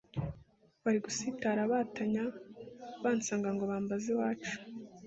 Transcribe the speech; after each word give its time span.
Bari 0.83 0.99
gusitara 1.05 1.61
Batanya 1.71 2.23
bansanga 3.03 3.49
Ngo 3.53 3.63
bambaze 3.71 4.07
iwacu 4.13 4.55